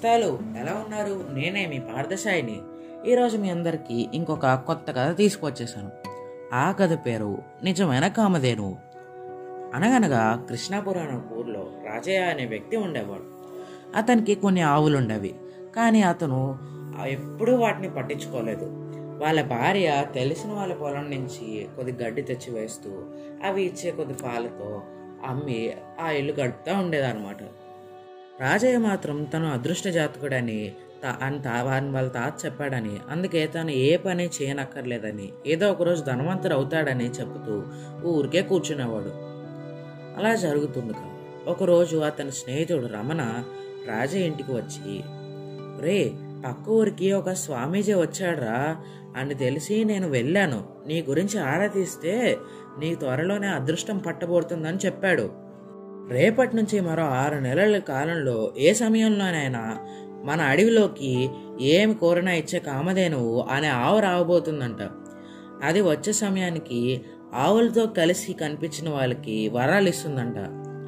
నేస్తాలు 0.00 0.38
ఎలా 0.60 0.72
ఉన్నారు? 0.72 1.14
నేనే 1.32 1.66
మీ 1.66 1.78
పార్థశాయిని 1.78 2.60
ఈరోజు 3.06 3.36
మీ 3.36 3.50
అందరికీ 3.50 4.08
ఇంకొక 4.14 4.46
కొత్త 4.46 4.90
కథ 4.90 5.16
తీసుకొచ్చేసాను 5.16 5.90
ఆ 6.54 6.72
కథ 6.72 6.98
పేరు 7.06 7.38
నిజమైన 7.64 8.08
కామధేను. 8.08 8.76
అనగనగా 9.74 10.46
కృష్ణాపురం 10.48 11.24
ఊర్లో 11.38 11.70
రాజయ్య 11.86 12.18
అనే 12.18 12.46
వ్యక్తి 12.46 12.76
ఉండేవాడు. 12.76 13.22
అతనికి 13.96 14.34
కొన్ని 14.34 14.60
ఆవులు 14.60 14.96
ఉండేవి 14.96 15.34
కానీ 15.76 16.02
అతను 16.02 16.58
ఎప్పుడూ 17.06 17.56
వాటిని 17.56 17.90
పట్టించుకోలేదు. 17.90 18.66
వాళ్ళ 19.22 19.42
భార్య 19.42 20.06
తెలిసిన 20.14 20.52
వాళ్ళ 20.52 20.74
పొలం 20.74 21.10
నుంచి 21.10 21.66
కొద్ది 21.76 22.04
గడ్డి 22.04 22.22
తెచ్చి 22.22 22.54
వేస్తూ 22.54 22.90
అవి 23.44 23.62
ఇచ్చే 23.62 23.90
కొద్ది 23.90 24.14
పాలతో 24.14 24.82
అమ్మి 25.26 25.72
ఆ 26.00 26.10
ఇల్లు 26.10 26.32
గడుపుతూ 26.32 26.78
ఉండేదన్నమాట. 26.78 27.36
రాజయ్య 28.40 28.78
మాత్రం 28.78 29.24
తను 29.24 29.52
అదృష్ట 29.52 29.88
జాతకుడని 29.88 30.72
తా- 31.04 31.24
అని 31.24 31.38
తా- 31.38 31.62
వారిని 31.62 31.90
వాళ్ళ 31.90 32.08
తాత 32.10 32.44
చెప్పాడని 32.44 32.96
అందుకే 33.10 33.46
తను 33.46 33.70
ఏ 33.70 33.96
పని 33.96 34.30
చేయనక్కర్లేదని 34.42 35.32
ఏదో 35.46 35.70
ఒకరోజు 35.72 36.02
ధనవంతుడు 36.02 36.54
అవుతాడని 36.54 37.04
చెబుతూ 37.04 37.62
ఊరికే 38.08 38.42
కూర్చునేవాడు. 38.42 39.12
అలా 40.20 40.34
జరుగుతుండగా 40.34 41.16
ఒకరోజు 41.46 41.96
అతని 41.96 42.32
స్నేహితుడు 42.32 42.86
రమణ 42.86 43.44
రాజయ్య 43.88 44.26
ఇంటికి 44.26 44.52
వచ్చి 44.52 45.02
రే 45.82 46.12
పక్క 46.46 46.68
ఊరికి 46.68 47.12
ఒక 47.12 47.30
స్వామీజీ 47.30 47.94
వచ్చాడ్రా. 47.94 48.76
అని 49.16 49.34
తెలిసి 49.34 49.84
నేను 49.84 50.08
వెళ్ళాను. 50.08 50.64
నీ 50.86 51.02
గురించి 51.02 51.40
ఆరా 51.40 51.66
తీస్తే 51.66 52.38
నీ 52.78 52.94
త్వరలోనే 52.94 53.46
అదృష్టం 53.46 53.98
పట్టబోతుందని 53.98 54.76
చెప్పాడు. 54.76 55.49
రేపటి 56.10 56.56
నుంచి 56.56 56.80
మరో 56.80 57.02
ఆరు 57.02 57.34
నెలల 57.34 57.78
కాలంలో 57.78 58.52
ఏ 58.58 58.72
సమయంలోనైనా 58.72 59.86
మన 60.24 60.40
అడవిలోకి 60.40 61.30
ఏమి 61.60 61.94
కోరినా 61.94 62.32
ఇచ్చే 62.32 62.58
కామధేనువు 62.58 63.42
అనే 63.42 63.68
ఆవు 63.68 64.00
రావబోతుందంట. 64.00 64.90
అది 65.64 65.80
వచ్చే 65.80 66.12
సమయానికి 66.12 67.00
ఆవులతో 67.34 67.86
కలిసి 67.86 68.32
కనిపించిన 68.32 68.88
వాళ్ళకి 68.88 69.48
వరాలు 69.48 69.88
ఇస్తుందంట. 69.88 70.36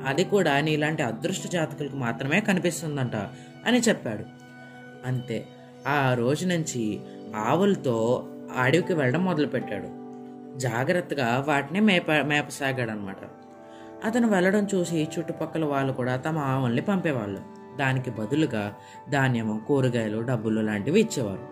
అది 0.07 0.25
కూడా 0.25 0.61
నీలాంటి 0.61 1.03
అదృష్ట 1.03 1.49
జాతకులకు 1.49 1.97
మాత్రమే 1.97 2.41
కనిపిస్తుందంట 2.41 3.17
అని 3.67 3.79
చెప్పాడు. 3.79 4.25
అంతే 5.07 5.47
ఆ 5.89 6.15
రోజు 6.15 6.47
నుంచి 6.47 7.01
ఆవులతో 7.37 8.27
అడవికి 8.57 8.95
వెళ్ళడం 8.95 9.25
మొదలుపెట్టాడు. 9.25 10.03
జాగ్రత్తగా 10.59 11.45
వాటిని 11.49 11.81
మేప 11.81 12.11
మేపసాగాడనమాట 12.13 13.17
అతను 14.05 14.29
వెళ్ళడం 14.29 14.65
చూసి 14.75 15.09
చుట్టుపక్కల 15.15 15.65
వాళ్ళు 15.65 15.93
కూడా 15.93 16.17
తమ 16.17 16.39
ఆవుల్ని 16.39 16.83
పంపేవాళ్ళు. 16.83 17.41
దానికి 17.77 18.11
బదులుగా 18.11 18.65
ధాన్యము 19.11 19.55
కూరగాయలు 19.69 20.19
డబ్బులు 20.23 20.61
లాంటివి 20.61 21.01
ఇచ్చేవారు. 21.01 21.45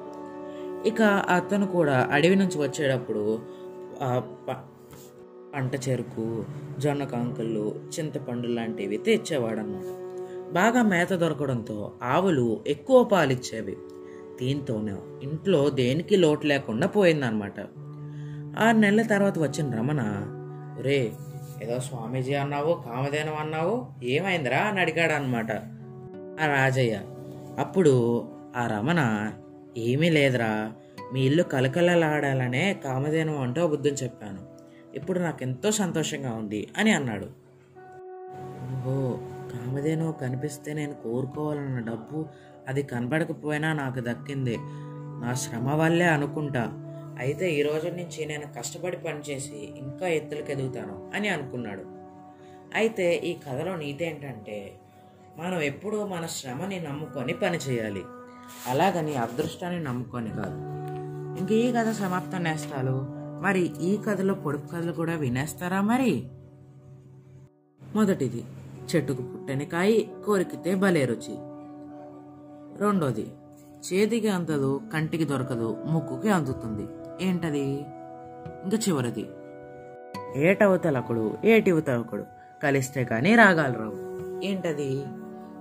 ఇక 0.88 1.02
అతను 1.36 1.66
కూడా 1.66 2.08
అడవి 2.12 2.36
నుంచి 2.36 2.58
వచ్చేటప్పుడు 2.62 3.24
పంట 5.54 5.72
చెరుకు 5.88 6.26
జొన్న 6.78 7.04
కంకులు 7.04 7.64
చింతపండు 7.94 8.48
లాంటివి 8.48 8.96
తెచ్చేవాడనమాట 8.96 9.88
బాగా 10.52 10.82
మేత 10.82 11.12
దొరకడంతో 11.12 11.92
ఆవులు 12.02 12.60
ఎక్కువ 12.66 13.04
పాలిచ్చేవి. 13.04 13.76
దీంతోనే 14.40 14.94
ఇంట్లో 15.22 15.70
దేనికి 15.70 16.16
లోటు 16.16 16.46
లేకుండా 16.46 16.86
పోయిందనమాట 16.86 17.58
ఆరు 18.58 18.76
నెలల 18.76 19.02
తర్వాత 19.06 19.38
వచ్చిన 19.38 19.66
రమణ 19.78 20.00
రే 20.82 20.98
ఏదో 21.62 21.80
స్వామీజీ 21.80 22.34
అన్నావు 22.34 22.82
కామధేనం 22.86 23.34
అన్నావు 23.34 24.04
ఏమైందిరా 24.04 24.58
అని 24.58 24.80
అడిగాడు 24.80 25.12
అనమాట 25.12 25.52
ఆ 26.42 26.46
రాజయ్య. 26.46 27.00
అప్పుడు 27.58 28.24
ఆ 28.56 28.66
రమణ 28.66 29.32
ఏమీ 29.76 30.10
లేదురా 30.10 30.72
మీ 31.12 31.26
ఇల్లు 31.26 31.42
కలకలలాడాలనే 31.42 32.74
కామధేనం 32.84 33.40
అంటూ 33.40 33.62
అబద్ధం 33.62 33.90
చెప్పాను. 33.90 34.38
ఇప్పుడు 34.96 35.18
నాకు 35.18 35.42
ఎంతో 35.42 35.70
సంతోషంగా 35.70 36.32
ఉంది 36.32 36.68
అని 36.78 36.92
అన్నాడు. 36.92 37.26
ఓ 38.88 39.16
కామధేను 39.52 40.12
కనిపిస్తే 40.12 40.72
నేను 40.72 40.94
కోరుకోవాలన్న 40.94 41.78
డబ్బు 41.78 42.26
అది 42.68 42.82
కనబడకపోయినా 42.82 43.72
నాకు 43.72 44.00
దక్కింది. 44.00 44.56
నా 45.22 45.34
శ్రమ 45.34 45.74
వల్లే 45.74 46.04
అనుకుంటా. 46.04 46.89
అయితే 47.18 47.52
ఈ 47.52 47.62
రోజు 47.62 47.88
నుంచి 47.88 48.24
నేను 48.24 48.58
కష్టపడి 48.58 48.96
పనిచేసి 48.96 49.72
ఇంకా 49.76 50.08
ఎత్తులకు 50.08 50.50
ఎదుగుతాను 50.50 51.10
అని 51.14 51.28
అనుకున్నాడు. 51.28 51.84
అయితే 52.74 53.16
ఈ 53.16 53.34
కథలో 53.34 53.76
నీతి 53.76 54.04
ఏంటంటే 54.04 54.78
మనం 55.38 55.60
ఎప్పుడూ 55.60 56.06
మన 56.06 56.26
శ్రమని 56.26 56.80
నమ్ముకొని 56.80 57.32
పని 57.32 57.58
చేయాలి. 57.58 58.02
అలాగని 58.66 59.16
అదృష్టాన్ని 59.16 59.84
నమ్ముకొని 59.84 60.30
కాదు. 60.30 60.70
ఇంక 61.40 61.52
ఈ 61.52 61.72
కథ 61.72 61.90
సమాప్తం 61.90 62.42
నేస్తాలు? 62.42 63.06
మరి 63.40 63.82
ఈ 63.82 63.96
కథలో 63.96 64.34
పొడుపు 64.34 64.66
కథలు 64.66 64.92
కూడా 64.92 65.16
వినేస్తారా 65.16 65.80
మరి? 65.80 66.30
మొదటిది 67.94 68.44
చెట్టుకు 68.94 69.22
పుట్టని 69.22 69.64
కాయి 69.64 70.10
కోరికితే 70.26 70.74
భలే 70.74 71.04
రుచి. 71.04 71.34
రెండోది 72.80 73.26
చేతికి 73.86 74.28
అందదు 74.28 74.80
కంటికి 74.92 75.24
దొరకదు 75.24 75.76
ముక్కుకి 75.86 76.28
అందుతుంది. 76.28 76.99
ఏంటది? 77.20 77.66
ఇంకా 78.64 78.78
చివరిది. 78.88 79.26
ఏటవతలకుడు 80.36 81.38
ఏటివతలకుడు 81.44 82.24
కలిస్తే 82.62 83.04
కానీ 83.04 83.34
రాగాలు 83.34 83.78
రావు. 83.78 84.10
ఏంటది? 84.44 85.04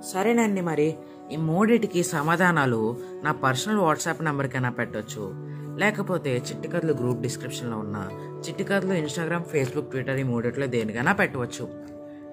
సరేనండి 0.06 0.62
మరి 0.62 0.97
ఈ 1.31 1.36
మూడిటికి 1.36 2.03
సమాధానాలు 2.03 2.97
నా 3.24 3.31
పర్సనల్ 3.31 3.78
వాట్సాప్ 3.78 4.24
నెంబర్కైనా 4.24 4.70
పెట్టొచ్చు. 4.70 5.34
లేకపోతే 5.80 6.38
చిట్టికథలు 6.38 6.94
గ్రూప్ 6.94 7.22
డిస్క్రిప్షన్లో 7.22 7.78
ఉన్న 7.78 8.09
చిట్టికథలు 8.47 8.94
ఇన్స్టాగ్రామ్ 8.94 9.44
ఫేస్బుక్ 9.44 9.91
ట్విట్టర్ 9.91 10.20
ఈ 10.20 10.24
మూడిట్లో 10.24 10.68
దేనికైనా 10.68 11.14
పెట్టవచ్చు. 11.14 11.70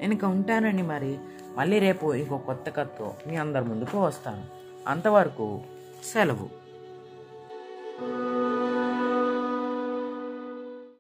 నేను 0.00 0.14
ఇక 0.14 0.24
ఉంటానండి 0.24 0.82
మరి. 0.82 1.18
మళ్ళీ 1.56 1.78
రేపు 1.78 2.14
ఇంకో 2.14 2.38
కొత్త 2.38 2.70
కథతో 2.70 3.14
మీ 3.26 3.36
అందరి 3.36 3.64
ముందుకు 3.64 4.04
వస్తాను. 4.04 4.42
అంతవరకు 4.88 5.60
సెలవు. 6.12 6.66